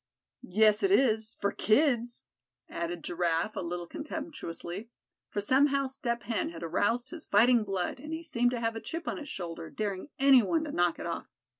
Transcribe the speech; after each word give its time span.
"Yes, 0.49 0.81
it 0.81 0.89
is, 0.89 1.35
for 1.39 1.51
kids," 1.51 2.25
added 2.67 3.03
Giraffe, 3.03 3.55
a 3.55 3.61
little 3.61 3.85
contemptuously; 3.85 4.89
for 5.29 5.41
somehow 5.41 5.85
Step 5.85 6.23
Hen 6.23 6.49
had 6.49 6.63
aroused 6.63 7.11
his 7.11 7.27
fighting 7.27 7.63
blood 7.63 7.99
and 7.99 8.11
he 8.11 8.23
seemed 8.23 8.49
to 8.49 8.59
have 8.61 8.75
a 8.75 8.81
chip 8.81 9.07
on 9.07 9.17
his 9.17 9.29
shoulder, 9.29 9.69
daring 9.69 10.09
any 10.17 10.41
one 10.41 10.63
to 10.63 10.71
knock 10.71 10.97
it 10.97 11.05
off. 11.05 11.27